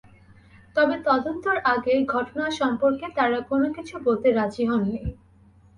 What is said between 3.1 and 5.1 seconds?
তাঁরা কোনো কিছু বলতে রাজি হননি।